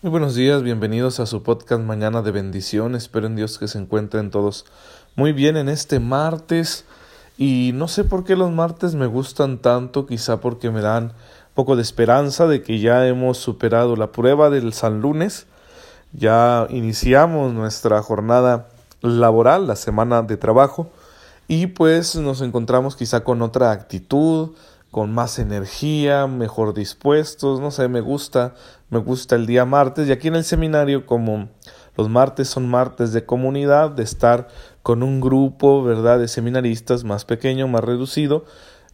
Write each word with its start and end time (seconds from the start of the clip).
Muy 0.00 0.12
buenos 0.12 0.36
días, 0.36 0.62
bienvenidos 0.62 1.18
a 1.18 1.26
su 1.26 1.42
podcast 1.42 1.82
Mañana 1.82 2.22
de 2.22 2.30
Bendición. 2.30 2.94
Espero 2.94 3.26
en 3.26 3.34
Dios 3.34 3.58
que 3.58 3.66
se 3.66 3.78
encuentren 3.78 4.30
todos 4.30 4.64
muy 5.16 5.32
bien 5.32 5.56
en 5.56 5.68
este 5.68 5.98
martes. 5.98 6.84
Y 7.36 7.72
no 7.74 7.88
sé 7.88 8.04
por 8.04 8.22
qué 8.22 8.36
los 8.36 8.52
martes 8.52 8.94
me 8.94 9.06
gustan 9.06 9.58
tanto, 9.58 10.06
quizá 10.06 10.40
porque 10.40 10.70
me 10.70 10.82
dan 10.82 11.06
un 11.06 11.12
poco 11.54 11.74
de 11.74 11.82
esperanza 11.82 12.46
de 12.46 12.62
que 12.62 12.78
ya 12.78 13.08
hemos 13.08 13.38
superado 13.38 13.96
la 13.96 14.12
prueba 14.12 14.50
del 14.50 14.72
San 14.72 15.00
Lunes. 15.00 15.48
Ya 16.12 16.68
iniciamos 16.70 17.52
nuestra 17.52 18.00
jornada 18.00 18.68
laboral, 19.00 19.66
la 19.66 19.74
semana 19.74 20.22
de 20.22 20.36
trabajo, 20.36 20.92
y 21.48 21.66
pues 21.66 22.14
nos 22.14 22.40
encontramos 22.40 22.94
quizá 22.94 23.24
con 23.24 23.42
otra 23.42 23.72
actitud, 23.72 24.50
con 24.90 25.12
más 25.12 25.38
energía, 25.38 26.26
mejor 26.26 26.74
dispuestos, 26.74 27.60
no 27.60 27.70
sé, 27.70 27.88
me 27.88 28.00
gusta, 28.00 28.54
me 28.90 28.98
gusta 28.98 29.36
el 29.36 29.46
día 29.46 29.64
martes 29.64 30.08
y 30.08 30.12
aquí 30.12 30.28
en 30.28 30.36
el 30.36 30.44
seminario 30.44 31.04
como 31.04 31.48
los 31.96 32.08
martes 32.08 32.48
son 32.48 32.68
martes 32.68 33.12
de 33.12 33.24
comunidad, 33.24 33.90
de 33.90 34.02
estar 34.02 34.48
con 34.82 35.02
un 35.02 35.20
grupo, 35.20 35.82
¿verdad?, 35.82 36.18
de 36.18 36.28
seminaristas 36.28 37.04
más 37.04 37.24
pequeño, 37.24 37.68
más 37.68 37.84
reducido 37.84 38.44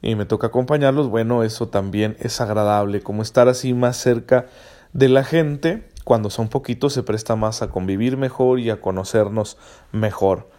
y 0.03 0.17
me 0.17 0.27
toca 0.27 0.49
acompañarlos, 0.49 1.09
bueno, 1.09 1.45
eso 1.45 1.69
también 1.69 2.17
es 2.21 2.41
agradable, 2.41 3.01
como 3.01 3.23
estar 3.23 3.49
así 3.49 3.73
más 3.73 3.97
cerca 3.97 4.47
de 4.93 5.09
la 5.09 5.25
gente, 5.25 5.89
cuando 6.05 6.29
son 6.29 6.49
poquitos 6.49 6.93
se 6.93 7.03
presta 7.03 7.37
más 7.37 7.63
a 7.63 7.69
convivir 7.69 8.17
mejor 8.17 8.61
y 8.61 8.71
a 8.71 8.81
conocernos 8.81 9.57
mejor. 9.93 10.51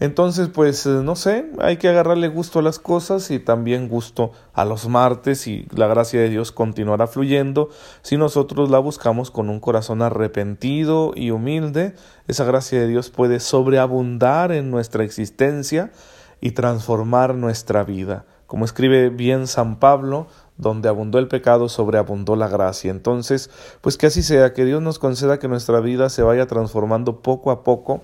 Entonces, 0.00 0.48
pues 0.48 0.86
eh, 0.86 1.00
no 1.02 1.14
sé, 1.14 1.50
hay 1.60 1.76
que 1.76 1.88
agarrarle 1.88 2.28
gusto 2.28 2.58
a 2.58 2.62
las 2.62 2.78
cosas 2.78 3.30
y 3.30 3.38
también 3.38 3.88
gusto 3.88 4.32
a 4.52 4.64
los 4.64 4.88
martes 4.88 5.46
y 5.46 5.66
la 5.74 5.86
gracia 5.86 6.20
de 6.20 6.28
Dios 6.28 6.50
continuará 6.50 7.06
fluyendo 7.06 7.68
si 8.02 8.16
nosotros 8.16 8.70
la 8.70 8.80
buscamos 8.80 9.30
con 9.30 9.48
un 9.48 9.60
corazón 9.60 10.02
arrepentido 10.02 11.12
y 11.14 11.30
humilde. 11.30 11.94
Esa 12.26 12.44
gracia 12.44 12.80
de 12.80 12.88
Dios 12.88 13.10
puede 13.10 13.38
sobreabundar 13.38 14.50
en 14.50 14.70
nuestra 14.70 15.04
existencia 15.04 15.92
y 16.40 16.50
transformar 16.50 17.34
nuestra 17.34 17.84
vida. 17.84 18.24
Como 18.46 18.64
escribe 18.64 19.08
bien 19.08 19.46
San 19.46 19.78
Pablo, 19.78 20.26
donde 20.56 20.88
abundó 20.88 21.18
el 21.18 21.28
pecado, 21.28 21.68
sobreabundó 21.68 22.36
la 22.36 22.48
gracia. 22.48 22.90
Entonces, 22.90 23.50
pues 23.80 23.96
que 23.96 24.06
así 24.06 24.22
sea, 24.22 24.52
que 24.52 24.64
Dios 24.64 24.82
nos 24.82 24.98
conceda 24.98 25.38
que 25.38 25.48
nuestra 25.48 25.80
vida 25.80 26.08
se 26.10 26.22
vaya 26.22 26.46
transformando 26.46 27.22
poco 27.22 27.50
a 27.50 27.64
poco 27.64 28.02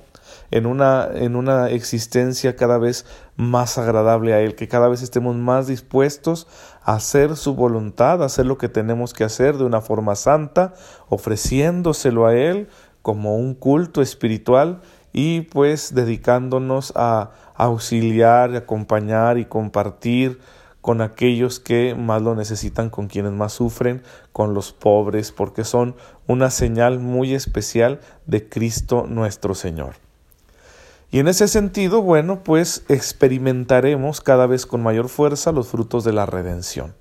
en 0.51 0.67
una, 0.67 1.09
en 1.13 1.37
una 1.37 1.71
existencia 1.71 2.57
cada 2.57 2.79
vez 2.79 3.07
más 3.37 3.79
agradable 3.79 4.35
a 4.35 4.41
Él, 4.41 4.55
que 4.55 4.69
cada 4.69 4.89
vez 4.89 5.03
estemos 5.03 5.37
más 5.37 5.67
dispuestos 5.67 6.47
a 6.83 6.95
hacer 6.95 7.37
su 7.37 7.55
voluntad, 7.55 8.23
a 8.23 8.27
hacer 8.27 8.47
lo 8.47 8.59
que 8.59 8.69
tenemos 8.69 9.13
que 9.13 9.25
hacer 9.25 9.57
de 9.57 9.65
una 9.65 9.81
forma 9.81 10.15
santa, 10.15 10.75
ofreciéndoselo 11.09 12.27
a 12.27 12.35
Él 12.35 12.69
como 13.03 13.37
un 13.37 13.55
culto 13.55 14.03
espiritual 14.03 14.81
y 15.13 15.43
pues 15.43 15.95
dedicándonos 15.95 16.93
a 16.97 17.31
auxiliar, 17.55 18.55
acompañar 18.55 19.39
y 19.39 19.45
compartir 19.45 20.39
con 20.81 21.03
aquellos 21.03 21.61
que 21.61 21.95
más 21.95 22.23
lo 22.23 22.35
necesitan, 22.35 22.91
con 22.91 23.07
quienes 23.07 23.33
más 23.33 23.53
sufren, 23.53 24.03
con 24.33 24.55
los 24.55 24.73
pobres, 24.73 25.31
porque 25.33 25.65
son 25.65 25.95
una 26.27 26.51
señal 26.51 26.99
muy 27.01 27.35
especial 27.35 28.01
de 28.27 28.49
Cristo 28.49 29.07
nuestro 29.09 29.55
Señor. 29.55 30.10
Y 31.11 31.19
en 31.19 31.29
ese 31.29 31.49
sentido, 31.49 32.03
bueno, 32.03 32.43
pues 32.45 32.85
experimentaremos 32.89 34.21
cada 34.21 34.47
vez 34.47 34.65
con 34.65 34.83
mayor 34.83 35.09
fuerza 35.09 35.51
los 35.51 35.69
frutos 35.69 36.05
de 36.05 36.13
la 36.13 36.25
redención. 36.25 36.95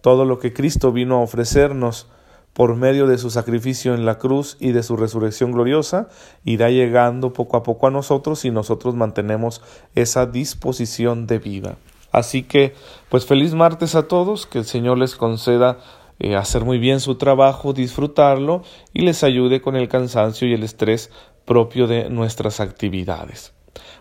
Todo 0.00 0.24
lo 0.24 0.38
que 0.38 0.52
Cristo 0.52 0.92
vino 0.92 1.16
a 1.16 1.22
ofrecernos 1.22 2.06
por 2.52 2.76
medio 2.76 3.06
de 3.06 3.18
su 3.18 3.30
sacrificio 3.30 3.94
en 3.94 4.04
la 4.04 4.18
cruz 4.18 4.56
y 4.60 4.72
de 4.72 4.82
su 4.82 4.96
resurrección 4.96 5.52
gloriosa, 5.52 6.08
irá 6.44 6.70
llegando 6.70 7.32
poco 7.32 7.56
a 7.56 7.62
poco 7.62 7.86
a 7.86 7.90
nosotros 7.90 8.40
si 8.40 8.50
nosotros 8.50 8.94
mantenemos 8.94 9.62
esa 9.94 10.26
disposición 10.26 11.26
de 11.26 11.38
vida. 11.38 11.76
Así 12.10 12.42
que, 12.42 12.74
pues 13.08 13.24
feliz 13.24 13.54
martes 13.54 13.94
a 13.94 14.06
todos, 14.06 14.46
que 14.46 14.58
el 14.58 14.66
Señor 14.66 14.98
les 14.98 15.16
conceda 15.16 15.78
eh, 16.18 16.36
hacer 16.36 16.64
muy 16.64 16.78
bien 16.78 17.00
su 17.00 17.14
trabajo, 17.14 17.72
disfrutarlo 17.72 18.62
y 18.92 19.00
les 19.00 19.24
ayude 19.24 19.62
con 19.62 19.74
el 19.76 19.88
cansancio 19.88 20.46
y 20.46 20.52
el 20.52 20.62
estrés 20.62 21.10
propio 21.44 21.86
de 21.86 22.10
nuestras 22.10 22.60
actividades. 22.60 23.52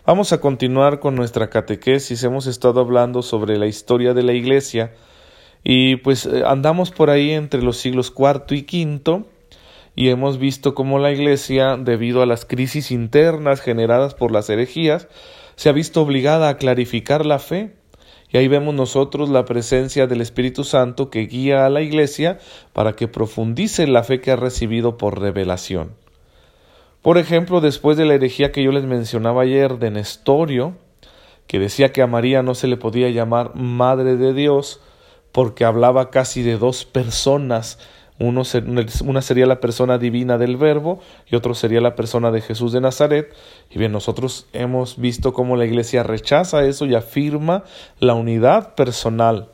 Vamos 0.05 0.33
a 0.33 0.41
continuar 0.41 0.99
con 0.99 1.15
nuestra 1.15 1.49
catequesis. 1.49 2.23
Hemos 2.23 2.47
estado 2.47 2.81
hablando 2.81 3.21
sobre 3.21 3.57
la 3.57 3.67
historia 3.67 4.13
de 4.13 4.23
la 4.23 4.33
Iglesia 4.33 4.93
y 5.63 5.97
pues 5.97 6.25
eh, 6.25 6.43
andamos 6.45 6.91
por 6.91 7.09
ahí 7.09 7.31
entre 7.31 7.61
los 7.61 7.77
siglos 7.77 8.11
cuarto 8.11 8.55
y 8.55 8.63
quinto 8.63 9.27
y 9.95 10.09
hemos 10.09 10.37
visto 10.37 10.73
cómo 10.73 10.99
la 10.99 11.11
Iglesia, 11.11 11.77
debido 11.77 12.21
a 12.21 12.25
las 12.25 12.45
crisis 12.45 12.91
internas 12.91 13.61
generadas 13.61 14.13
por 14.13 14.31
las 14.31 14.49
herejías, 14.49 15.07
se 15.55 15.69
ha 15.69 15.73
visto 15.73 16.01
obligada 16.01 16.49
a 16.49 16.57
clarificar 16.57 17.25
la 17.25 17.39
fe. 17.39 17.75
Y 18.29 18.37
ahí 18.37 18.47
vemos 18.47 18.73
nosotros 18.73 19.29
la 19.29 19.43
presencia 19.43 20.07
del 20.07 20.21
Espíritu 20.21 20.63
Santo 20.63 21.09
que 21.09 21.27
guía 21.27 21.65
a 21.65 21.69
la 21.69 21.81
Iglesia 21.81 22.39
para 22.71 22.93
que 22.93 23.09
profundice 23.09 23.85
la 23.87 24.03
fe 24.03 24.21
que 24.21 24.31
ha 24.31 24.37
recibido 24.37 24.97
por 24.97 25.19
revelación. 25.19 26.00
Por 27.01 27.17
ejemplo, 27.17 27.61
después 27.61 27.97
de 27.97 28.05
la 28.05 28.13
herejía 28.13 28.51
que 28.51 28.63
yo 28.63 28.71
les 28.71 28.83
mencionaba 28.83 29.41
ayer 29.41 29.79
de 29.79 29.89
Nestorio, 29.89 30.75
que 31.47 31.57
decía 31.57 31.91
que 31.91 32.03
a 32.03 32.07
María 32.07 32.43
no 32.43 32.53
se 32.53 32.67
le 32.67 32.77
podía 32.77 33.09
llamar 33.09 33.55
Madre 33.55 34.17
de 34.17 34.33
Dios 34.33 34.81
porque 35.31 35.65
hablaba 35.65 36.11
casi 36.11 36.43
de 36.43 36.57
dos 36.57 36.85
personas, 36.85 37.79
una 38.19 39.21
sería 39.23 39.47
la 39.47 39.59
persona 39.59 39.97
divina 39.97 40.37
del 40.37 40.57
Verbo 40.57 40.99
y 41.25 41.35
otro 41.35 41.55
sería 41.55 41.81
la 41.81 41.95
persona 41.95 42.29
de 42.29 42.41
Jesús 42.41 42.71
de 42.71 42.81
Nazaret. 42.81 43.33
Y 43.71 43.79
bien, 43.79 43.91
nosotros 43.91 44.45
hemos 44.53 44.99
visto 44.99 45.33
cómo 45.33 45.55
la 45.55 45.65
Iglesia 45.65 46.03
rechaza 46.03 46.63
eso 46.65 46.85
y 46.85 46.93
afirma 46.93 47.63
la 47.99 48.13
unidad 48.13 48.75
personal. 48.75 49.49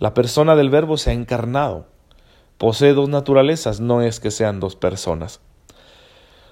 La 0.00 0.12
persona 0.12 0.56
del 0.56 0.70
Verbo 0.70 0.96
se 0.96 1.10
ha 1.10 1.12
encarnado. 1.12 1.86
Posee 2.58 2.94
dos 2.94 3.08
naturalezas, 3.08 3.80
no 3.80 4.02
es 4.02 4.18
que 4.18 4.32
sean 4.32 4.58
dos 4.58 4.74
personas. 4.74 5.40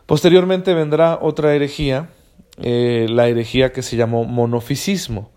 Posteriormente 0.09 0.73
vendrá 0.73 1.19
otra 1.21 1.55
herejía, 1.55 2.09
eh, 2.57 3.09
la 3.11 3.29
herejía 3.29 3.75
que 3.75 3.83
se 3.83 3.99
llamó 3.99 4.25
monofisismo. 4.25 5.31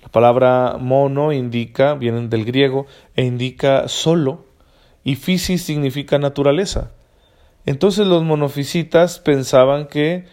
La 0.00 0.06
palabra 0.06 0.76
mono 0.78 1.32
indica, 1.32 1.94
viene 1.94 2.28
del 2.28 2.44
griego, 2.44 2.86
e 3.16 3.24
indica 3.24 3.88
solo, 3.88 4.44
y 5.02 5.16
fisis 5.16 5.64
significa 5.64 6.20
naturaleza. 6.20 6.92
Entonces 7.66 8.06
los 8.06 8.22
monofisitas 8.22 9.18
pensaban 9.18 9.88
que 9.88 10.26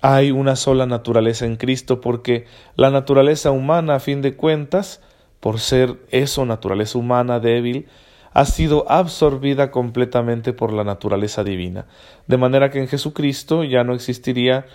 hay 0.00 0.30
una 0.30 0.54
sola 0.54 0.86
naturaleza 0.86 1.44
en 1.44 1.56
Cristo 1.56 2.00
porque 2.00 2.44
la 2.76 2.92
naturaleza 2.92 3.50
humana, 3.50 3.96
a 3.96 4.00
fin 4.00 4.22
de 4.22 4.36
cuentas, 4.36 5.00
por 5.40 5.58
ser 5.58 5.96
eso, 6.12 6.46
naturaleza 6.46 6.98
humana 6.98 7.40
débil, 7.40 7.88
ha 8.34 8.44
sido 8.44 8.84
absorbida 8.90 9.70
completamente 9.70 10.52
por 10.52 10.72
la 10.72 10.82
naturaleza 10.82 11.44
divina, 11.44 11.86
de 12.26 12.36
manera 12.36 12.70
que 12.70 12.80
en 12.80 12.88
Jesucristo 12.88 13.62
ya 13.62 13.84
no 13.84 13.94
existiría 13.94 14.66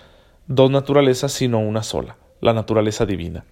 dos 0.46 0.70
naturalezas 0.70 1.30
sino 1.30 1.60
una 1.60 1.82
sola, 1.82 2.16
la 2.40 2.54
naturaleza 2.54 3.04
divina. 3.04 3.44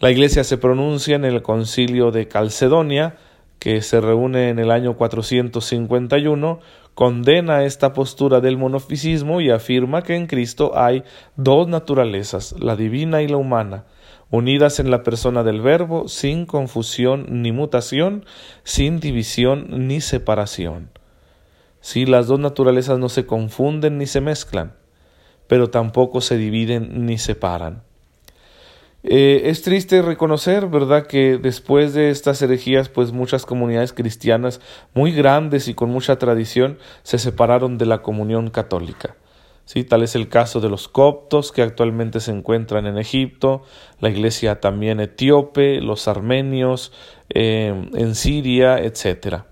La 0.00 0.10
Iglesia 0.10 0.44
se 0.44 0.58
pronuncia 0.58 1.16
en 1.16 1.24
el 1.24 1.40
concilio 1.40 2.10
de 2.10 2.28
Calcedonia, 2.28 3.16
que 3.58 3.80
se 3.80 4.02
reúne 4.02 4.50
en 4.50 4.58
el 4.58 4.70
año 4.70 4.98
451, 4.98 6.60
condena 6.94 7.64
esta 7.64 7.94
postura 7.94 8.40
del 8.40 8.58
monofisismo 8.58 9.40
y 9.40 9.50
afirma 9.50 10.02
que 10.02 10.14
en 10.14 10.26
Cristo 10.26 10.72
hay 10.76 11.04
dos 11.36 11.66
naturalezas, 11.68 12.54
la 12.60 12.76
divina 12.76 13.22
y 13.22 13.28
la 13.28 13.38
humana, 13.38 13.84
unidas 14.30 14.80
en 14.80 14.90
la 14.90 15.02
persona 15.02 15.42
del 15.42 15.60
Verbo, 15.60 16.08
sin 16.08 16.46
confusión 16.46 17.42
ni 17.42 17.52
mutación, 17.52 18.24
sin 18.64 19.00
división 19.00 19.86
ni 19.86 20.00
separación. 20.00 20.90
Si 21.80 22.06
las 22.06 22.26
dos 22.26 22.40
naturalezas 22.40 22.98
no 22.98 23.08
se 23.08 23.26
confunden 23.26 23.98
ni 23.98 24.06
se 24.06 24.20
mezclan, 24.20 24.74
pero 25.46 25.70
tampoco 25.70 26.20
se 26.20 26.36
dividen 26.36 27.06
ni 27.06 27.18
separan. 27.18 27.82
Eh, 29.08 29.50
es 29.50 29.62
triste 29.62 30.02
reconocer, 30.02 30.66
¿verdad?, 30.66 31.06
que 31.06 31.38
después 31.38 31.94
de 31.94 32.10
estas 32.10 32.42
herejías, 32.42 32.88
pues 32.88 33.12
muchas 33.12 33.46
comunidades 33.46 33.92
cristianas 33.92 34.60
muy 34.94 35.12
grandes 35.12 35.68
y 35.68 35.74
con 35.74 35.90
mucha 35.90 36.18
tradición 36.18 36.78
se 37.04 37.20
separaron 37.20 37.78
de 37.78 37.86
la 37.86 38.02
comunión 38.02 38.50
católica. 38.50 39.14
¿Sí? 39.66 39.84
Tal 39.84 40.02
es 40.02 40.14
el 40.14 40.28
caso 40.30 40.60
de 40.60 40.70
los 40.70 40.88
coptos 40.88 41.52
que 41.52 41.60
actualmente 41.60 42.20
se 42.20 42.30
encuentran 42.30 42.86
en 42.86 42.96
Egipto, 42.96 43.62
la 44.00 44.08
iglesia 44.08 44.60
también 44.60 45.00
etíope, 45.00 45.82
los 45.82 46.08
armenios 46.08 46.92
eh, 47.28 47.90
en 47.92 48.14
Siria, 48.14 48.78
etc. 48.78 49.42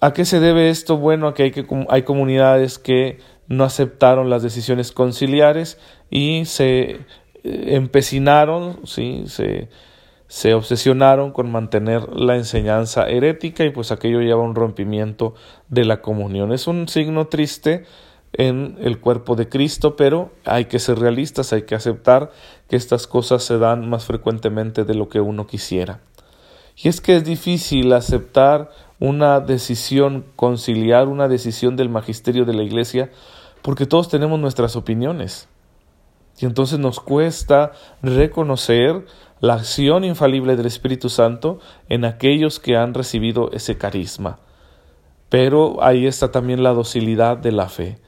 ¿A 0.00 0.12
qué 0.12 0.24
se 0.24 0.38
debe 0.38 0.70
esto? 0.70 0.96
Bueno, 0.98 1.26
a 1.26 1.34
que 1.34 1.42
hay, 1.42 1.50
que 1.50 1.66
hay 1.88 2.02
comunidades 2.02 2.78
que 2.78 3.18
no 3.48 3.64
aceptaron 3.64 4.30
las 4.30 4.44
decisiones 4.44 4.92
conciliares 4.92 5.80
y 6.10 6.44
se 6.44 6.82
eh, 6.90 7.00
empecinaron, 7.42 8.86
¿sí? 8.86 9.24
se 9.26 9.68
se 10.28 10.54
obsesionaron 10.54 11.30
con 11.32 11.50
mantener 11.50 12.08
la 12.12 12.36
enseñanza 12.36 13.08
herética 13.08 13.64
y 13.64 13.70
pues 13.70 13.92
aquello 13.92 14.20
lleva 14.20 14.42
un 14.42 14.54
rompimiento 14.54 15.34
de 15.68 15.84
la 15.84 16.00
comunión. 16.00 16.52
Es 16.52 16.66
un 16.66 16.88
signo 16.88 17.28
triste 17.28 17.84
en 18.32 18.76
el 18.80 19.00
cuerpo 19.00 19.34
de 19.34 19.48
Cristo, 19.48 19.96
pero 19.96 20.30
hay 20.44 20.66
que 20.66 20.78
ser 20.78 20.98
realistas, 20.98 21.52
hay 21.52 21.62
que 21.62 21.74
aceptar 21.74 22.30
que 22.68 22.76
estas 22.76 23.06
cosas 23.06 23.42
se 23.42 23.58
dan 23.58 23.88
más 23.88 24.04
frecuentemente 24.04 24.84
de 24.84 24.94
lo 24.94 25.08
que 25.08 25.20
uno 25.20 25.46
quisiera. 25.46 26.00
Y 26.76 26.88
es 26.88 27.00
que 27.00 27.16
es 27.16 27.24
difícil 27.24 27.92
aceptar 27.92 28.70
una 29.00 29.40
decisión, 29.40 30.26
conciliar 30.36 31.08
una 31.08 31.28
decisión 31.28 31.76
del 31.76 31.88
magisterio 31.88 32.44
de 32.44 32.54
la 32.54 32.62
Iglesia, 32.62 33.10
porque 33.62 33.86
todos 33.86 34.08
tenemos 34.08 34.38
nuestras 34.38 34.76
opiniones. 34.76 35.48
Y 36.38 36.44
entonces 36.44 36.78
nos 36.78 37.00
cuesta 37.00 37.72
reconocer 38.02 39.06
la 39.40 39.54
acción 39.54 40.04
infalible 40.04 40.56
del 40.56 40.66
Espíritu 40.66 41.08
Santo 41.08 41.60
en 41.88 42.04
aquellos 42.04 42.60
que 42.60 42.76
han 42.76 42.94
recibido 42.94 43.50
ese 43.52 43.78
carisma. 43.78 44.38
Pero 45.28 45.82
ahí 45.82 46.06
está 46.06 46.30
también 46.30 46.62
la 46.62 46.72
docilidad 46.72 47.38
de 47.38 47.52
la 47.52 47.68
fe. 47.68 47.98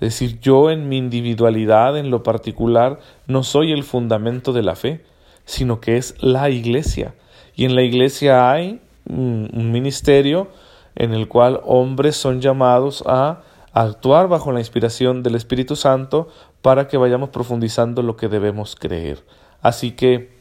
Decir, 0.00 0.40
yo 0.40 0.70
en 0.70 0.88
mi 0.88 0.96
individualidad, 0.96 1.96
en 1.98 2.10
lo 2.10 2.22
particular, 2.22 2.98
no 3.26 3.42
soy 3.42 3.72
el 3.72 3.84
fundamento 3.84 4.52
de 4.52 4.62
la 4.62 4.74
fe, 4.74 5.04
sino 5.44 5.80
que 5.80 5.98
es 5.98 6.14
la 6.20 6.48
iglesia. 6.50 7.14
Y 7.54 7.66
en 7.66 7.74
la 7.74 7.82
iglesia 7.82 8.50
hay 8.50 8.80
un 9.06 9.70
ministerio 9.72 10.48
en 10.94 11.12
el 11.12 11.28
cual 11.28 11.60
hombres 11.64 12.16
son 12.16 12.40
llamados 12.40 13.04
a 13.06 13.42
actuar 13.72 14.28
bajo 14.28 14.52
la 14.52 14.60
inspiración 14.60 15.22
del 15.22 15.34
Espíritu 15.34 15.76
Santo 15.76 16.28
para 16.62 16.88
que 16.88 16.96
vayamos 16.96 17.30
profundizando 17.30 18.02
lo 18.02 18.16
que 18.16 18.28
debemos 18.28 18.76
creer. 18.76 19.24
Así 19.62 19.92
que 19.92 20.40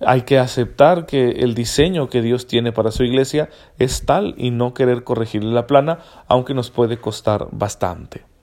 hay 0.00 0.22
que 0.22 0.38
aceptar 0.38 1.06
que 1.06 1.30
el 1.30 1.54
diseño 1.54 2.08
que 2.08 2.22
Dios 2.22 2.46
tiene 2.46 2.72
para 2.72 2.90
su 2.90 3.04
iglesia 3.04 3.48
es 3.78 4.04
tal 4.04 4.34
y 4.36 4.50
no 4.50 4.74
querer 4.74 5.04
corregirle 5.04 5.52
la 5.52 5.66
plana, 5.66 6.00
aunque 6.26 6.54
nos 6.54 6.70
puede 6.70 6.98
costar 6.98 7.46
bastante. 7.52 8.33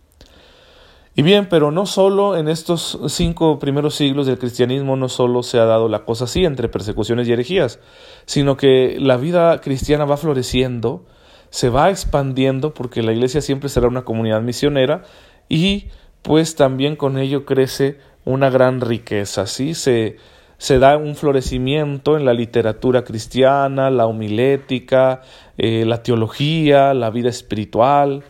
Y 1.14 1.24
bien, 1.24 1.50
pero 1.50 1.72
no 1.72 1.86
solo 1.86 2.38
en 2.38 2.48
estos 2.48 2.98
cinco 3.08 3.60
primeros 3.60 3.96
siglos 3.96 4.28
del 4.28 4.40
cristianismo 4.40 4.96
no 4.96 5.10
solo 5.10 5.44
se 5.44 5.60
ha 5.60 5.66
dado 5.66 5.90
la 5.90 6.06
cosa 6.06 6.24
así 6.24 6.46
entre 6.46 6.70
persecuciones 6.70 7.28
y 7.28 7.34
herejías, 7.34 7.80
sino 8.26 8.56
que 8.56 8.96
la 8.98 9.18
vida 9.18 9.60
cristiana 9.60 10.06
va 10.06 10.16
floreciendo, 10.16 11.06
se 11.50 11.70
va 11.70 11.90
expandiendo 11.90 12.74
porque 12.74 13.04
la 13.04 13.12
iglesia 13.12 13.42
siempre 13.42 13.68
será 13.68 13.90
una 13.90 14.04
comunidad 14.04 14.42
misionera 14.42 15.04
y 15.50 15.88
pues 16.22 16.56
también 16.56 16.96
con 16.96 17.18
ello 17.18 17.44
crece 17.44 17.98
una 18.24 18.50
gran 18.50 18.80
riqueza, 18.80 19.48
¿sí? 19.48 19.74
Se, 19.74 20.16
se 20.58 20.80
da 20.80 20.96
un 20.96 21.16
florecimiento 21.16 22.16
en 22.16 22.24
la 22.24 22.34
literatura 22.34 23.04
cristiana, 23.04 23.90
la 23.90 24.06
homilética, 24.06 25.24
eh, 25.58 25.84
la 25.86 26.04
teología, 26.04 26.94
la 26.94 27.10
vida 27.10 27.30
espiritual, 27.30 28.24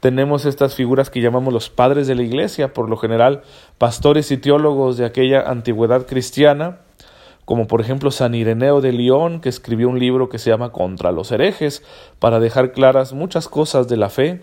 tenemos 0.00 0.46
estas 0.46 0.74
figuras 0.74 1.10
que 1.10 1.20
llamamos 1.20 1.52
los 1.52 1.68
padres 1.68 2.06
de 2.06 2.14
la 2.14 2.22
iglesia, 2.22 2.72
por 2.72 2.88
lo 2.88 2.96
general 2.96 3.42
pastores 3.76 4.30
y 4.30 4.38
teólogos 4.38 4.96
de 4.96 5.04
aquella 5.04 5.42
antigüedad 5.42 6.06
cristiana, 6.06 6.78
como 7.44 7.66
por 7.66 7.80
ejemplo 7.80 8.10
San 8.10 8.34
Ireneo 8.34 8.80
de 8.80 8.92
León, 8.92 9.40
que 9.40 9.50
escribió 9.50 9.88
un 9.88 9.98
libro 9.98 10.28
que 10.28 10.38
se 10.38 10.50
llama 10.50 10.72
Contra 10.72 11.12
los 11.12 11.30
herejes, 11.32 11.82
para 12.18 12.40
dejar 12.40 12.72
claras 12.72 13.12
muchas 13.12 13.48
cosas 13.48 13.88
de 13.88 13.96
la 13.98 14.08
fe. 14.08 14.42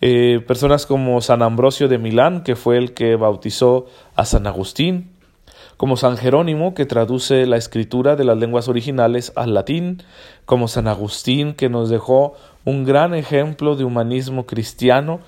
Eh, 0.00 0.44
personas 0.46 0.84
como 0.84 1.20
San 1.22 1.42
Ambrosio 1.42 1.88
de 1.88 1.98
Milán, 1.98 2.42
que 2.42 2.54
fue 2.54 2.76
el 2.76 2.92
que 2.92 3.16
bautizó 3.16 3.86
a 4.16 4.24
San 4.26 4.46
Agustín, 4.46 5.12
como 5.78 5.96
San 5.96 6.16
Jerónimo, 6.16 6.74
que 6.74 6.86
traduce 6.86 7.46
la 7.46 7.56
escritura 7.56 8.16
de 8.16 8.24
las 8.24 8.36
lenguas 8.36 8.68
originales 8.68 9.32
al 9.34 9.54
latín, 9.54 10.02
como 10.44 10.68
San 10.68 10.88
Agustín, 10.88 11.54
que 11.54 11.68
nos 11.68 11.88
dejó 11.88 12.34
un 12.68 12.84
gran 12.84 13.14
ejemplo 13.14 13.76
de 13.76 13.84
humanismo 13.84 14.44
cristiano, 14.44 15.20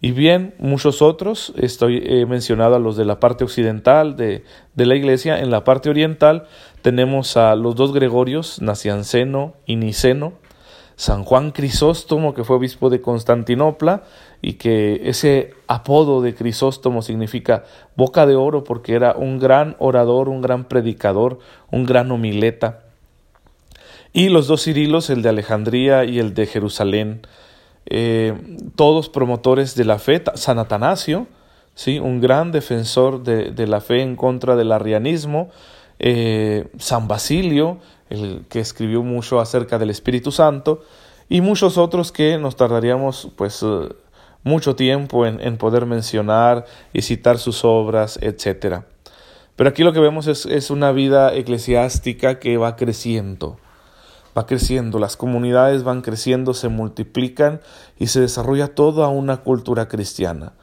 y 0.00 0.12
bien, 0.12 0.54
muchos 0.58 1.02
otros, 1.02 1.52
estoy 1.56 2.00
he 2.06 2.24
mencionado 2.24 2.76
a 2.76 2.78
los 2.78 2.96
de 2.96 3.04
la 3.04 3.18
parte 3.18 3.42
occidental 3.42 4.14
de, 4.14 4.44
de, 4.74 4.86
la 4.86 4.94
iglesia, 4.94 5.40
en 5.40 5.50
la 5.50 5.64
parte 5.64 5.90
oriental 5.90 6.46
tenemos 6.82 7.36
a 7.36 7.56
los 7.56 7.74
dos 7.74 7.92
Gregorios, 7.92 8.62
Nacianceno 8.62 9.54
y 9.66 9.74
Niceno, 9.74 10.34
San 10.94 11.24
Juan 11.24 11.50
Crisóstomo, 11.50 12.32
que 12.32 12.44
fue 12.44 12.56
obispo 12.56 12.90
de 12.90 13.00
Constantinopla, 13.00 14.04
y 14.40 14.52
que 14.52 15.08
ese 15.08 15.54
apodo 15.66 16.22
de 16.22 16.36
Crisóstomo 16.36 17.02
significa 17.02 17.64
boca 17.96 18.24
de 18.24 18.36
oro 18.36 18.62
porque 18.62 18.94
era 18.94 19.14
un 19.16 19.40
gran 19.40 19.74
orador, 19.80 20.28
un 20.28 20.42
gran 20.42 20.68
predicador, 20.68 21.40
un 21.72 21.86
gran 21.86 22.12
homileta. 22.12 22.83
Y 24.16 24.28
los 24.28 24.46
dos 24.46 24.62
Cirilos, 24.62 25.10
el 25.10 25.22
de 25.22 25.28
Alejandría 25.28 26.04
y 26.04 26.20
el 26.20 26.34
de 26.34 26.46
Jerusalén, 26.46 27.22
eh, 27.86 28.32
todos 28.76 29.08
promotores 29.08 29.74
de 29.74 29.84
la 29.84 29.98
fe, 29.98 30.22
San 30.36 30.60
Atanasio, 30.60 31.26
¿sí? 31.74 31.98
un 31.98 32.20
gran 32.20 32.52
defensor 32.52 33.24
de, 33.24 33.66
la 33.66 33.80
fe 33.80 34.02
en 34.02 34.14
contra 34.14 34.54
del 34.54 34.70
arrianismo, 34.70 35.50
eh, 35.98 36.68
San 36.78 37.08
Basilio, 37.08 37.78
el 38.08 38.44
que 38.48 38.60
escribió 38.60 39.02
mucho 39.02 39.40
acerca 39.40 39.80
del 39.80 39.90
Espíritu 39.90 40.30
Santo, 40.30 40.84
y 41.28 41.40
muchos 41.40 41.76
otros 41.76 42.12
que 42.12 42.38
nos 42.38 42.54
tardaríamos 42.54 43.32
pues 43.34 43.64
eh, 43.64 43.88
mucho 44.44 44.76
tiempo 44.76 45.26
en, 45.26 45.56
poder 45.56 45.86
mencionar 45.86 46.66
y 46.92 47.02
citar 47.02 47.38
sus 47.38 47.64
obras, 47.64 48.20
etc. 48.22 48.82
Pero 49.56 49.70
aquí 49.70 49.82
lo 49.82 49.92
que 49.92 49.98
vemos 49.98 50.28
es 50.28 50.70
una 50.70 50.92
vida 50.92 51.34
eclesiástica 51.34 52.38
que 52.38 52.58
va 52.58 52.76
creciendo, 52.76 53.58
va 54.36 54.46
creciendo, 54.46 54.98
las 54.98 55.16
comunidades 55.16 55.82
van 55.84 56.02
creciendo, 56.02 56.54
se 56.54 56.68
multiplican 56.68 57.60
y 57.98 58.08
se 58.08 58.20
desarrolla 58.20 58.74
toda 58.74 59.08
una 59.08 59.38
cultura 59.38 59.88
cristiana 59.88 60.54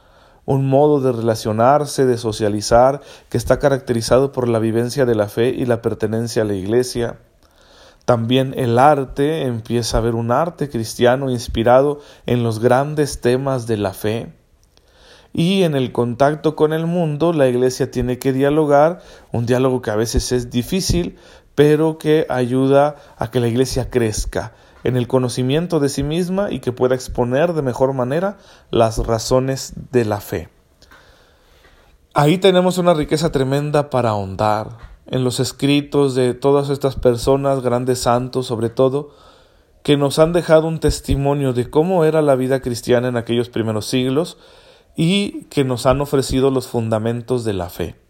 un 0.44 0.68
modo 0.68 1.00
de 1.00 1.12
relacionarse, 1.12 2.04
de 2.04 2.18
socializar, 2.18 3.00
que 3.28 3.38
está 3.38 3.60
caracterizado 3.60 4.32
por 4.32 4.48
la 4.48 4.58
vivencia 4.58 5.06
de 5.06 5.14
la 5.14 5.28
fe 5.28 5.50
y 5.50 5.66
la 5.66 5.82
pertenencia 5.82 6.42
a 6.42 6.44
la 6.44 6.54
iglesia, 6.54 7.20
también 8.04 8.52
el 8.56 8.78
arte 8.78 9.42
empieza 9.42 9.98
a 9.98 10.00
ver 10.00 10.14
un 10.14 10.32
arte 10.32 10.68
cristiano 10.68 11.30
inspirado 11.30 12.00
en 12.26 12.42
los 12.42 12.58
grandes 12.58 13.20
temas 13.20 13.66
de 13.66 13.76
la 13.76 13.92
fe. 13.92 14.32
Y 15.32 15.62
en 15.62 15.74
el 15.76 15.92
contacto 15.92 16.56
con 16.56 16.72
el 16.72 16.86
mundo, 16.86 17.32
la 17.32 17.48
iglesia 17.48 17.90
tiene 17.90 18.18
que 18.18 18.32
dialogar, 18.32 19.00
un 19.30 19.46
diálogo 19.46 19.80
que 19.80 19.90
a 19.90 19.96
veces 19.96 20.32
es 20.32 20.50
difícil, 20.50 21.16
pero 21.54 21.98
que 21.98 22.26
ayuda 22.28 22.96
a 23.16 23.30
que 23.30 23.40
la 23.40 23.48
iglesia 23.48 23.90
crezca 23.90 24.52
en 24.84 24.96
el 24.96 25.06
conocimiento 25.06 25.80
de 25.80 25.88
sí 25.88 26.02
misma 26.02 26.50
y 26.50 26.60
que 26.60 26.72
pueda 26.72 26.94
exponer 26.94 27.52
de 27.52 27.62
mejor 27.62 27.92
manera 27.92 28.38
las 28.70 28.98
razones 28.98 29.74
de 29.90 30.04
la 30.04 30.20
fe. 30.20 30.48
Ahí 32.14 32.38
tenemos 32.38 32.78
una 32.78 32.94
riqueza 32.94 33.32
tremenda 33.32 33.90
para 33.90 34.10
ahondar, 34.10 34.92
en 35.06 35.24
los 35.24 35.40
escritos 35.40 36.14
de 36.14 36.34
todas 36.34 36.70
estas 36.70 36.96
personas, 36.96 37.60
grandes 37.62 38.00
santos 38.00 38.46
sobre 38.46 38.70
todo, 38.70 39.10
que 39.82 39.96
nos 39.96 40.18
han 40.18 40.32
dejado 40.32 40.68
un 40.68 40.78
testimonio 40.78 41.52
de 41.52 41.68
cómo 41.68 42.04
era 42.04 42.22
la 42.22 42.36
vida 42.36 42.60
cristiana 42.60 43.08
en 43.08 43.16
aquellos 43.16 43.48
primeros 43.48 43.86
siglos 43.86 44.38
y 44.96 45.44
que 45.44 45.64
nos 45.64 45.86
han 45.86 46.00
ofrecido 46.00 46.50
los 46.50 46.68
fundamentos 46.68 47.44
de 47.44 47.52
la 47.52 47.68
fe. 47.68 48.01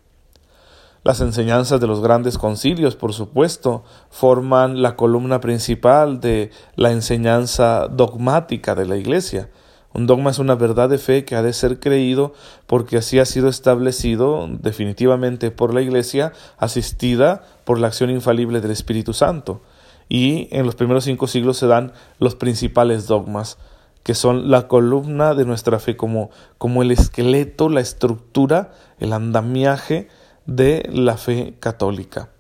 Las 1.05 1.21
enseñanzas 1.21 1.81
de 1.81 1.87
los 1.87 2.01
grandes 2.01 2.39
concilios, 2.39 2.95
por 2.95 3.13
supuesto, 3.13 3.83
forman 4.11 4.83
la 4.83 4.95
columna 4.97 5.41
principal 5.41 6.21
de 6.21 6.51
la 6.77 6.93
enseñanza 6.93 7.89
dogmática 7.89 8.75
de 8.75 8.87
la 8.87 8.97
Iglesia, 8.97 9.49
un 9.95 10.07
dogma 10.07 10.31
es 10.31 10.39
una 10.39 10.55
verdad 10.55 10.89
de 10.89 10.99
fe 10.99 11.25
que 11.25 11.37
ha 11.37 11.43
de 11.43 11.53
ser 11.53 11.79
creído 11.79 12.33
porque 12.67 12.97
así 12.97 13.19
ha 13.19 13.27
sido 13.27 13.49
establecido 13.49 14.49
definitivamente 14.49 15.51
por 15.51 15.75
la 15.75 15.83
Iglesia, 15.83 16.33
asistida 16.57 17.43
por 17.65 17.79
la 17.79 17.89
acción 17.89 18.09
infalible 18.09 18.61
del 18.61 18.71
Espíritu 18.71 19.13
Santo. 19.13 19.61
Y 20.09 20.49
en 20.51 20.65
los 20.65 20.77
primeros 20.77 21.05
cinco 21.05 21.27
siglos 21.27 21.59
se 21.59 21.67
dan 21.67 21.93
los 22.19 22.35
principales 22.35 23.07
dogmas, 23.07 23.59
que 24.03 24.15
son 24.15 24.51
la 24.51 24.67
columna 24.67 25.35
de 25.35 25.45
nuestra 25.45 25.79
fe, 25.79 25.97
como, 25.97 26.31
como 26.59 26.83
el 26.83 26.91
esqueleto, 26.91 27.69
la 27.69 27.81
estructura, 27.81 28.73
el 28.99 29.13
andamiaje 29.13 30.09
de 30.47 30.89
la 30.93 31.17
fe 31.17 31.55
católica. 31.61 32.31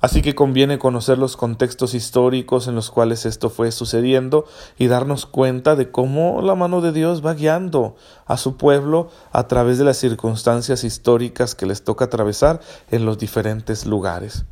Así 0.00 0.22
que 0.22 0.36
conviene 0.36 0.78
conocer 0.78 1.18
los 1.18 1.36
contextos 1.36 1.92
históricos 1.92 2.68
en 2.68 2.76
los 2.76 2.90
cuales 2.92 3.26
esto 3.26 3.50
fue 3.50 3.72
sucediendo 3.72 4.44
y 4.78 4.86
darnos 4.86 5.26
cuenta 5.26 5.74
de 5.74 5.90
cómo 5.90 6.40
la 6.40 6.54
mano 6.54 6.80
de 6.80 6.92
Dios 6.92 7.24
va 7.24 7.34
guiando 7.34 7.96
a 8.24 8.36
su 8.36 8.56
pueblo 8.56 9.10
a 9.32 9.48
través 9.48 9.76
de 9.76 9.84
las 9.84 9.96
circunstancias 9.96 10.84
históricas 10.84 11.56
que 11.56 11.66
les 11.66 11.82
toca 11.82 12.04
atravesar 12.04 12.60
en 12.92 13.06
los 13.06 13.18
diferentes 13.18 13.86
lugares. 13.86 14.44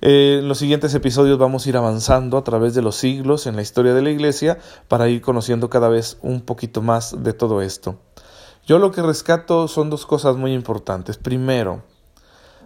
Eh, 0.00 0.38
en 0.40 0.48
los 0.48 0.58
siguientes 0.58 0.94
episodios 0.94 1.38
vamos 1.38 1.66
a 1.66 1.68
ir 1.68 1.76
avanzando 1.76 2.38
a 2.38 2.44
través 2.44 2.74
de 2.74 2.82
los 2.82 2.94
siglos 2.94 3.48
en 3.48 3.56
la 3.56 3.62
historia 3.62 3.94
de 3.94 4.02
la 4.02 4.10
Iglesia 4.10 4.58
para 4.86 5.08
ir 5.08 5.22
conociendo 5.22 5.70
cada 5.70 5.88
vez 5.88 6.18
un 6.22 6.42
poquito 6.42 6.82
más 6.82 7.24
de 7.24 7.32
todo 7.32 7.62
esto. 7.62 7.98
Yo 8.66 8.80
lo 8.80 8.90
que 8.90 9.00
rescato 9.00 9.68
son 9.68 9.90
dos 9.90 10.06
cosas 10.06 10.34
muy 10.34 10.52
importantes. 10.52 11.18
Primero, 11.18 11.84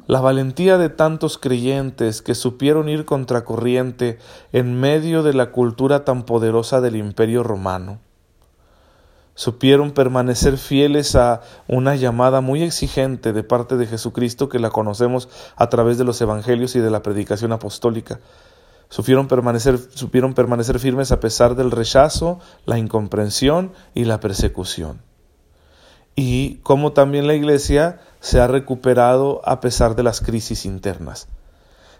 la 0.06 0.22
valentía 0.22 0.78
de 0.78 0.88
tantos 0.88 1.36
creyentes 1.36 2.22
que 2.22 2.34
supieron 2.34 2.88
ir 2.88 3.04
contracorriente 3.04 4.18
en 4.50 4.80
medio 4.80 5.22
de 5.22 5.34
la 5.34 5.50
cultura 5.52 6.06
tan 6.06 6.22
poderosa 6.22 6.80
del 6.80 6.96
imperio 6.96 7.42
romano. 7.42 7.98
Supieron 9.34 9.90
permanecer 9.90 10.56
fieles 10.56 11.16
a 11.16 11.42
una 11.68 11.96
llamada 11.96 12.40
muy 12.40 12.62
exigente 12.62 13.34
de 13.34 13.42
parte 13.42 13.76
de 13.76 13.86
Jesucristo 13.86 14.48
que 14.48 14.58
la 14.58 14.70
conocemos 14.70 15.28
a 15.54 15.68
través 15.68 15.98
de 15.98 16.04
los 16.04 16.18
evangelios 16.22 16.76
y 16.76 16.80
de 16.80 16.90
la 16.90 17.02
predicación 17.02 17.52
apostólica. 17.52 18.20
Supieron 18.88 19.28
permanecer, 19.28 19.78
supieron 19.78 20.32
permanecer 20.32 20.78
firmes 20.78 21.12
a 21.12 21.20
pesar 21.20 21.56
del 21.56 21.70
rechazo, 21.70 22.38
la 22.64 22.78
incomprensión 22.78 23.72
y 23.94 24.06
la 24.06 24.18
persecución 24.18 25.09
y 26.22 26.60
cómo 26.62 26.92
también 26.92 27.26
la 27.26 27.32
Iglesia 27.32 27.98
se 28.20 28.40
ha 28.40 28.46
recuperado 28.46 29.40
a 29.46 29.60
pesar 29.60 29.96
de 29.96 30.02
las 30.02 30.20
crisis 30.20 30.66
internas. 30.66 31.28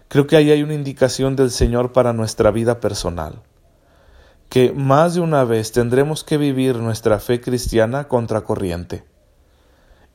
Creo 0.09 0.27
que 0.27 0.35
ahí 0.35 0.51
hay 0.51 0.61
una 0.61 0.75
indicación 0.75 1.35
del 1.35 1.49
Señor 1.49 1.91
para 1.91 2.13
nuestra 2.13 2.51
vida 2.51 2.79
personal, 2.79 3.41
que 4.47 4.73
más 4.73 5.15
de 5.15 5.21
una 5.21 5.43
vez 5.43 5.71
tendremos 5.71 6.23
que 6.23 6.37
vivir 6.37 6.75
nuestra 6.75 7.17
fe 7.17 7.41
cristiana 7.41 8.07
contracorriente 8.07 9.05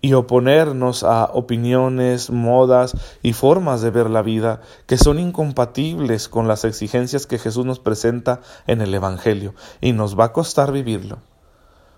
y 0.01 0.13
oponernos 0.13 1.03
a 1.03 1.25
opiniones, 1.25 2.31
modas 2.31 2.95
y 3.25 3.33
formas 3.33 3.83
de 3.83 3.91
ver 3.91 4.09
la 4.09 4.23
vida 4.23 4.61
que 4.87 4.99
son 4.99 5.19
incompatibles 5.19 6.29
con 6.29 6.47
las 6.47 6.65
exigencias 6.65 7.27
que 7.27 7.41
Jesús 7.41 7.67
nos 7.67 7.81
presenta 7.81 8.41
en 8.69 8.83
el 8.83 8.95
Evangelio, 8.95 9.57
y 9.81 9.95
nos 9.95 10.17
va 10.17 10.27
a 10.27 10.33
costar 10.33 10.71
vivirlo. 10.71 11.19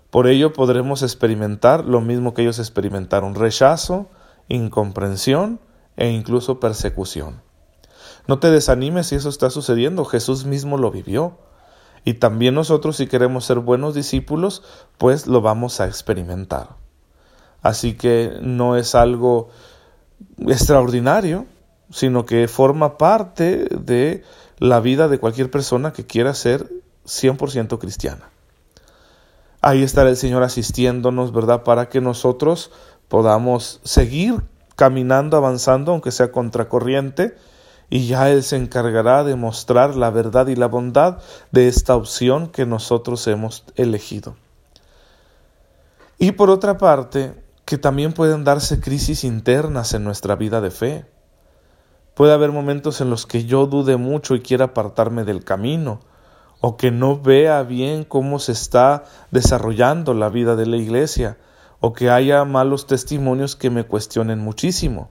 Por 0.09 0.27
ello 0.27 0.53
podremos 0.53 1.03
experimentar 1.03 1.85
lo 1.85 2.01
mismo 2.01 2.33
que 2.33 2.41
ellos 2.41 2.59
experimentaron, 2.59 3.35
rechazo, 3.35 4.09
incomprensión 4.47 5.59
e 5.97 6.09
incluso 6.09 6.59
persecución. 6.59 7.41
No 8.27 8.39
te 8.39 8.49
desanimes 8.49 9.07
si 9.07 9.15
eso 9.15 9.29
está 9.29 9.49
sucediendo, 9.49 10.05
Jesús 10.05 10.45
mismo 10.45 10.77
lo 10.77 10.91
vivió. 10.91 11.37
Y 12.05 12.15
también 12.15 12.55
nosotros 12.55 12.97
si 12.97 13.07
queremos 13.07 13.45
ser 13.45 13.59
buenos 13.59 13.93
discípulos, 13.93 14.63
pues 14.97 15.27
lo 15.27 15.41
vamos 15.41 15.79
a 15.79 15.87
experimentar. 15.87 16.75
Así 17.61 17.93
que 17.93 18.37
no 18.41 18.77
es 18.77 18.95
algo 18.95 19.49
extraordinario, 20.47 21.45
sino 21.91 22.25
que 22.25 22.47
forma 22.47 22.97
parte 22.97 23.65
de 23.65 24.23
la 24.59 24.79
vida 24.79 25.07
de 25.07 25.19
cualquier 25.19 25.51
persona 25.51 25.93
que 25.93 26.05
quiera 26.05 26.33
ser 26.33 26.69
100% 27.05 27.79
cristiana. 27.79 28.29
Ahí 29.61 29.83
estará 29.83 30.09
el 30.09 30.17
Señor 30.17 30.43
asistiéndonos, 30.43 31.33
¿verdad? 31.33 31.63
Para 31.63 31.89
que 31.89 31.99
nosotros 31.99 32.71
podamos 33.07 33.81
seguir 33.83 34.41
caminando, 34.75 35.35
avanzando, 35.35 35.91
aunque 35.91 36.11
sea 36.11 36.31
contracorriente, 36.31 37.35
y 37.89 38.07
ya 38.07 38.29
Él 38.29 38.43
se 38.43 38.55
encargará 38.55 39.23
de 39.23 39.35
mostrar 39.35 39.95
la 39.95 40.11
verdad 40.11 40.47
y 40.47 40.55
la 40.55 40.67
bondad 40.67 41.17
de 41.51 41.67
esta 41.67 41.95
opción 41.95 42.47
que 42.47 42.65
nosotros 42.65 43.27
hemos 43.27 43.65
elegido. 43.75 44.35
Y 46.19 46.33
por 46.33 46.49
otra 46.49 46.77
parte, 46.77 47.33
que 47.65 47.77
también 47.77 48.13
pueden 48.13 48.43
darse 48.43 48.79
crisis 48.79 49.23
internas 49.23 49.93
en 49.93 50.03
nuestra 50.03 50.35
vida 50.35 50.59
de 50.59 50.71
fe. 50.71 51.05
Puede 52.15 52.33
haber 52.33 52.51
momentos 52.51 52.99
en 52.99 53.09
los 53.09 53.25
que 53.25 53.45
yo 53.45 53.67
dude 53.67 53.95
mucho 53.95 54.35
y 54.35 54.41
quiera 54.41 54.65
apartarme 54.65 55.23
del 55.23 55.43
camino, 55.43 55.99
o 56.61 56.77
que 56.77 56.91
no 56.91 57.19
vea 57.19 57.63
bien 57.63 58.03
cómo 58.03 58.39
se 58.39 58.51
está 58.51 59.03
desarrollando 59.31 60.13
la 60.13 60.29
vida 60.29 60.55
de 60.55 60.65
la 60.65 60.77
iglesia, 60.77 61.37
o 61.79 61.93
que 61.93 62.09
haya 62.09 62.43
malos 62.43 62.87
testimonios 62.87 63.55
que 63.55 63.69
me 63.69 63.85
cuestionen 63.85 64.39
muchísimo. 64.39 65.09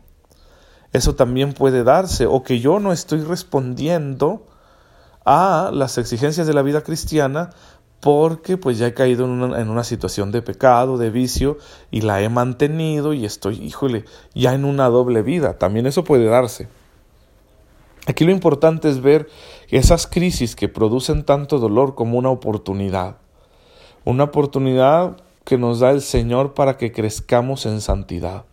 Eso 0.93 1.15
también 1.15 1.53
puede 1.55 1.85
darse, 1.85 2.27
o 2.27 2.43
que 2.43 2.61
yo 2.61 2.81
no 2.81 2.93
estoy 2.93 3.23
respondiendo 3.23 4.47
a 5.25 5.71
las 5.73 5.99
exigencias 5.99 6.47
de 6.47 6.55
la 6.55 6.63
vida 6.63 6.83
cristiana 6.83 7.51
porque 8.01 8.57
pues 8.57 8.79
ya 8.79 8.87
he 8.87 8.95
caído 8.95 9.25
en 9.25 9.31
una, 9.31 9.61
en 9.61 9.69
una, 9.71 9.85
situación 9.85 10.31
de 10.31 10.41
pecado, 10.41 10.99
de 10.99 11.11
vicio, 11.11 11.59
y 11.91 12.03
la 12.03 12.23
he 12.23 12.29
mantenido 12.29 13.13
y 13.13 13.25
estoy, 13.25 13.57
híjole, 13.57 14.05
ya 14.35 14.55
en 14.55 14.65
una 14.65 14.89
doble 14.89 15.23
vida. 15.23 15.59
También 15.59 15.87
eso 15.87 16.05
puede 16.05 16.27
darse. 16.27 16.69
Aquí 18.09 18.25
lo 18.25 18.33
importante 18.33 18.89
es 18.89 19.03
ver 19.03 19.29
esas 19.69 20.07
crisis 20.07 20.57
que 20.57 20.67
producen 20.67 21.25
tanto 21.25 21.59
dolor 21.59 21.95
como 21.95 22.17
una 22.17 22.31
oportunidad. 22.31 23.19
Una 24.07 24.25
oportunidad 24.25 25.19
que 25.45 25.59
nos 25.59 25.81
da 25.81 25.91
el 25.91 26.01
Señor 26.01 26.55
para 26.55 26.79
que 26.79 26.91
crezcamos 26.91 27.67
en 27.67 27.83
santidad. 27.83 28.47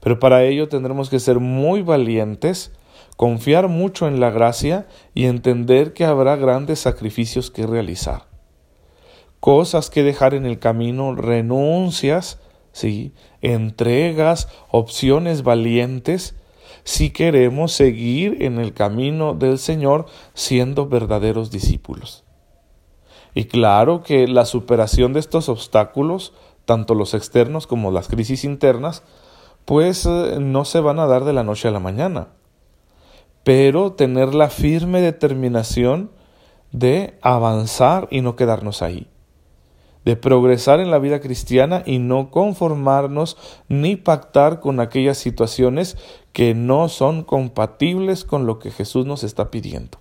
Pero 0.00 0.18
para 0.18 0.44
ello 0.44 0.68
tendremos 0.68 1.08
que 1.08 1.20
ser 1.20 1.40
muy 1.40 1.80
valientes, 1.80 2.70
confiar 3.16 3.68
mucho 3.68 4.08
en 4.08 4.20
la 4.20 4.28
gracia 4.28 4.86
y 5.14 5.24
entender 5.24 5.94
que 5.94 6.04
habrá 6.04 6.36
grandes 6.36 6.80
sacrificios 6.80 7.50
que 7.50 7.66
realizar. 7.66 8.26
Cosas 9.40 9.88
que 9.88 10.02
dejar 10.02 10.34
en 10.34 10.44
el 10.44 10.58
camino, 10.58 11.14
renuncias, 11.14 12.40
sí, 12.72 13.14
entregas, 13.40 14.48
opciones 14.70 15.44
valientes 15.44 16.34
si 16.86 17.10
queremos 17.10 17.72
seguir 17.72 18.44
en 18.44 18.60
el 18.60 18.72
camino 18.72 19.34
del 19.34 19.58
Señor 19.58 20.06
siendo 20.34 20.86
verdaderos 20.86 21.50
discípulos. 21.50 22.22
Y 23.34 23.46
claro 23.46 24.04
que 24.04 24.28
la 24.28 24.44
superación 24.44 25.12
de 25.12 25.18
estos 25.18 25.48
obstáculos, 25.48 26.32
tanto 26.64 26.94
los 26.94 27.12
externos 27.12 27.66
como 27.66 27.90
las 27.90 28.06
crisis 28.06 28.44
internas, 28.44 29.02
pues 29.64 30.06
eh, 30.06 30.36
no 30.40 30.64
se 30.64 30.78
van 30.78 31.00
a 31.00 31.06
dar 31.06 31.24
de 31.24 31.32
la 31.32 31.42
noche 31.42 31.66
a 31.66 31.72
la 31.72 31.80
mañana. 31.80 32.28
Pero 33.42 33.94
tener 33.94 34.32
la 34.32 34.48
firme 34.48 35.00
determinación 35.00 36.12
de 36.70 37.18
avanzar 37.20 38.06
y 38.12 38.20
no 38.20 38.36
quedarnos 38.36 38.80
ahí 38.82 39.08
de 40.06 40.14
progresar 40.14 40.78
en 40.78 40.92
la 40.92 41.00
vida 41.00 41.20
cristiana 41.20 41.82
y 41.84 41.98
no 41.98 42.30
conformarnos 42.30 43.36
ni 43.68 43.96
pactar 43.96 44.60
con 44.60 44.78
aquellas 44.78 45.18
situaciones 45.18 45.98
que 46.32 46.54
no 46.54 46.88
son 46.88 47.24
compatibles 47.24 48.24
con 48.24 48.46
lo 48.46 48.60
que 48.60 48.70
Jesús 48.70 49.04
nos 49.04 49.24
está 49.24 49.50
pidiendo. 49.50 49.98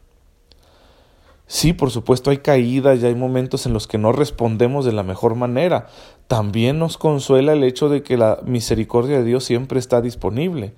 Sí, 1.48 1.74
por 1.74 1.90
supuesto 1.90 2.30
hay 2.30 2.38
caídas 2.38 3.02
y 3.02 3.06
hay 3.08 3.16
momentos 3.16 3.66
en 3.66 3.74
los 3.74 3.88
que 3.88 3.98
no 3.98 4.12
respondemos 4.12 4.86
de 4.86 4.94
la 4.94 5.02
mejor 5.02 5.34
manera. 5.34 5.88
También 6.28 6.78
nos 6.78 7.00
consuela 7.00 7.54
el 7.54 7.64
hecho 7.64 7.90
de 7.90 8.04
que 8.04 8.16
la 8.16 8.40
misericordia 8.46 9.18
de 9.18 9.24
Dios 9.24 9.44
siempre 9.44 9.80
está 9.80 10.02
disponible. 10.02 10.76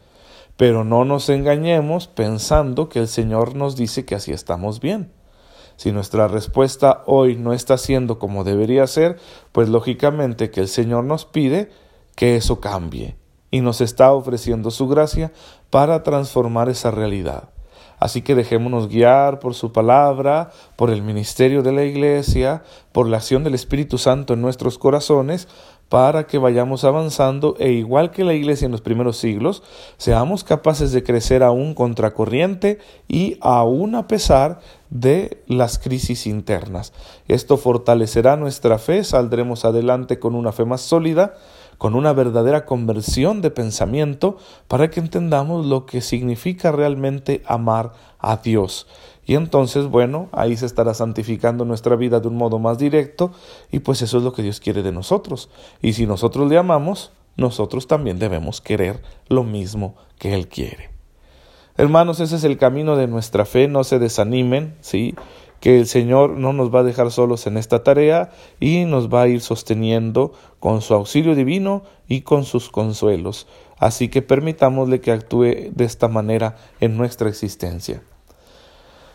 Pero 0.56 0.86
no 0.86 1.04
nos 1.04 1.28
engañemos 1.28 2.08
pensando 2.08 2.88
que 2.88 3.00
el 3.00 3.10
Señor 3.10 3.56
nos 3.56 3.76
dice 3.76 4.06
que 4.06 4.16
así 4.16 4.32
estamos 4.32 4.80
bien. 4.80 5.12
Si 5.78 5.92
nuestra 5.92 6.28
respuesta 6.28 7.04
hoy 7.06 7.36
no 7.36 7.54
está 7.54 7.78
siendo 7.78 8.20
como 8.20 8.44
debería 8.44 8.86
ser, 8.88 9.18
pues 9.52 9.70
lógicamente 9.70 10.50
que 10.52 10.60
el 10.60 10.68
Señor 10.68 11.06
nos 11.06 11.26
pide 11.26 11.70
que 12.16 12.36
eso 12.36 12.60
cambie 12.60 13.16
y 13.52 13.62
nos 13.62 13.80
está 13.80 14.12
ofreciendo 14.12 14.72
su 14.72 14.88
gracia 14.88 15.32
para 15.70 16.04
transformar 16.04 16.68
esa 16.68 16.92
realidad. 16.92 17.50
Así 18.00 18.22
que 18.22 18.36
dejémonos 18.36 18.90
guiar 18.90 19.40
por 19.40 19.56
su 19.56 19.72
palabra, 19.72 20.52
por 20.76 20.90
el 20.90 21.02
ministerio 21.02 21.64
de 21.64 21.72
la 21.72 21.84
Iglesia, 21.84 22.64
por 22.92 23.08
la 23.08 23.18
acción 23.18 23.44
del 23.44 23.56
Espíritu 23.56 23.98
Santo 23.98 24.34
en 24.34 24.42
nuestros 24.42 24.78
corazones, 24.78 25.48
para 25.90 26.28
que 26.28 26.38
vayamos 26.38 26.84
avanzando 26.84 27.56
e 27.60 27.72
igual 27.72 28.12
que 28.12 28.24
la 28.24 28.34
iglesia 28.34 28.66
en 28.66 28.72
los 28.72 28.82
primeros 28.82 29.18
siglos, 29.18 29.64
seamos 29.98 30.44
capaces 30.44 30.92
de 30.92 31.04
crecer 31.04 31.44
aún 31.44 31.74
contracorriente 31.74 32.80
y 33.08 33.38
aún 33.42 33.96
a 33.96 34.08
pesar 34.08 34.60
de 34.90 35.44
las 35.48 35.80
crisis 35.80 36.28
internas. 36.28 36.94
Esto 37.28 37.58
fortalecerá 37.58 38.36
nuestra 38.36 38.80
fe, 38.80 39.04
saldremos 39.04 39.66
adelante 39.66 40.20
con 40.20 40.36
una 40.36 40.52
fe 40.52 40.66
más 40.66 40.82
sólida, 40.82 41.36
con 41.78 41.96
una 41.96 42.14
verdadera 42.14 42.66
conversión 42.66 43.42
de 43.42 43.52
pensamiento, 43.52 44.38
para 44.68 44.90
que 44.90 45.00
entendamos 45.00 45.66
lo 45.66 45.86
que 45.86 46.02
significa 46.02 46.72
realmente 46.72 47.44
amar 47.46 47.94
a 48.20 48.38
Dios 48.38 48.88
y 49.28 49.36
entonces, 49.36 49.88
bueno, 49.88 50.30
ahí 50.32 50.56
se 50.56 50.66
estará 50.66 50.94
santificando 50.94 51.66
nuestra 51.66 51.98
vida 51.98 52.22
de 52.22 52.30
un 52.30 52.38
modo 52.38 52.60
más 52.60 52.78
directo 52.78 53.32
y 53.70 53.80
pues 53.80 54.02
eso 54.02 54.18
es 54.18 54.24
lo 54.24 54.32
que 54.32 54.42
Dios 54.42 54.62
quiere 54.62 54.84
de 54.84 54.94
nosotros. 54.94 55.50
Y 55.82 55.94
si 55.94 56.08
nosotros 56.08 56.50
le 56.50 56.58
amamos, 56.58 57.12
nosotros 57.36 57.88
también 57.88 58.20
debemos 58.20 58.62
querer 58.62 59.04
lo 59.28 59.44
mismo 59.44 59.96
que 60.18 60.34
Él 60.34 60.48
quiere. 60.48 60.92
Hermanos, 61.76 62.22
ese 62.22 62.38
es 62.38 62.46
el 62.46 62.58
camino 62.58 62.96
de 62.96 63.08
nuestra 63.08 63.44
fe, 63.44 63.68
no 63.68 63.84
se 63.84 64.00
desanimen, 64.00 64.78
¿sí? 64.80 65.14
Que 65.60 65.80
el 65.80 65.88
Señor 65.88 66.32
no 66.32 66.54
nos 66.54 66.74
va 66.74 66.80
a 66.80 66.84
dejar 66.84 67.12
solos 67.12 67.48
en 67.48 67.58
esta 67.58 67.84
tarea 67.84 68.32
y 68.60 68.86
nos 68.86 69.14
va 69.14 69.24
a 69.24 69.28
ir 69.28 69.42
sosteniendo 69.42 70.34
con 70.60 70.82
su 70.82 70.94
auxilio 70.94 71.36
divino 71.36 71.84
y 72.08 72.22
con 72.22 72.44
sus 72.44 72.70
consuelos. 72.70 73.48
Así 73.78 74.10
que 74.10 74.22
permitámosle 74.22 75.02
que 75.02 75.12
actúe 75.12 75.72
de 75.72 75.86
esta 75.86 76.08
manera 76.08 76.56
en 76.80 76.98
nuestra 76.98 77.30
existencia. 77.30 78.02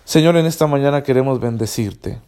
Señor, 0.04 0.36
en 0.36 0.46
esta 0.46 0.66
mañana 0.66 1.02
queremos 1.02 1.40
bendecirte, 1.40 2.18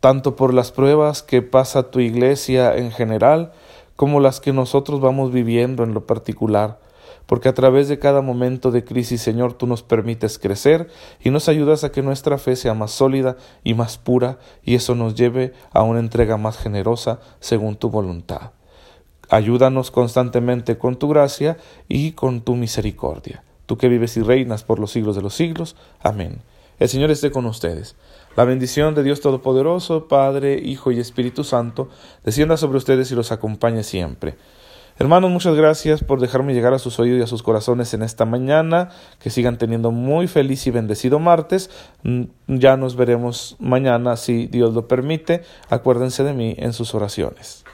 tanto 0.00 0.34
por 0.36 0.52
las 0.52 0.72
pruebas 0.72 1.22
que 1.22 1.40
pasa 1.42 1.90
tu 1.90 2.00
iglesia 2.00 2.76
en 2.76 2.90
general, 2.90 3.52
como 3.94 4.20
las 4.20 4.40
que 4.40 4.52
nosotros 4.52 5.00
vamos 5.00 5.32
viviendo 5.32 5.84
en 5.84 5.94
lo 5.94 6.06
particular, 6.06 6.78
porque 7.26 7.48
a 7.48 7.54
través 7.54 7.88
de 7.88 7.98
cada 7.98 8.22
momento 8.22 8.70
de 8.70 8.84
crisis, 8.84 9.20
Señor, 9.20 9.54
tú 9.54 9.66
nos 9.66 9.82
permites 9.82 10.38
crecer 10.38 10.88
y 11.20 11.30
nos 11.30 11.48
ayudas 11.48 11.84
a 11.84 11.90
que 11.90 12.02
nuestra 12.02 12.38
fe 12.38 12.56
sea 12.56 12.74
más 12.74 12.92
sólida 12.92 13.36
y 13.64 13.74
más 13.74 13.98
pura, 13.98 14.38
y 14.64 14.76
eso 14.76 14.94
nos 14.94 15.14
lleve 15.14 15.52
a 15.72 15.82
una 15.82 16.00
entrega 16.00 16.36
más 16.36 16.56
generosa 16.56 17.20
según 17.40 17.76
tu 17.76 17.90
voluntad. 17.90 18.52
Ayúdanos 19.28 19.90
constantemente 19.90 20.78
con 20.78 20.96
tu 20.96 21.08
gracia 21.08 21.56
y 21.88 22.12
con 22.12 22.42
tu 22.42 22.54
misericordia. 22.54 23.42
Tú 23.66 23.76
que 23.76 23.88
vives 23.88 24.16
y 24.16 24.22
reinas 24.22 24.62
por 24.62 24.78
los 24.78 24.92
siglos 24.92 25.16
de 25.16 25.22
los 25.22 25.34
siglos. 25.34 25.74
Amén. 26.00 26.42
El 26.78 26.88
Señor 26.88 27.10
esté 27.10 27.32
con 27.32 27.46
ustedes. 27.46 27.96
La 28.36 28.44
bendición 28.44 28.94
de 28.94 29.02
Dios 29.02 29.20
Todopoderoso, 29.20 30.06
Padre, 30.06 30.60
Hijo 30.62 30.92
y 30.92 31.00
Espíritu 31.00 31.42
Santo, 31.42 31.88
descienda 32.22 32.56
sobre 32.56 32.78
ustedes 32.78 33.10
y 33.10 33.14
los 33.14 33.32
acompañe 33.32 33.82
siempre. 33.82 34.36
Hermanos, 34.98 35.30
muchas 35.30 35.54
gracias 35.54 36.02
por 36.02 36.20
dejarme 36.20 36.54
llegar 36.54 36.72
a 36.72 36.78
sus 36.78 36.98
oídos 36.98 37.18
y 37.18 37.22
a 37.22 37.26
sus 37.26 37.42
corazones 37.42 37.92
en 37.92 38.02
esta 38.02 38.24
mañana. 38.24 38.88
Que 39.18 39.28
sigan 39.28 39.58
teniendo 39.58 39.90
muy 39.90 40.26
feliz 40.26 40.66
y 40.66 40.70
bendecido 40.70 41.18
martes. 41.18 41.68
Mm, 42.02 42.22
ya 42.46 42.78
nos 42.78 42.96
veremos 42.96 43.56
mañana 43.58 44.16
si 44.16 44.46
Dios 44.46 44.72
lo 44.72 44.88
permite. 44.88 45.42
Acuérdense 45.68 46.24
de 46.24 46.32
mí 46.32 46.54
en 46.58 46.72
sus 46.72 46.94
oraciones. 46.94 47.65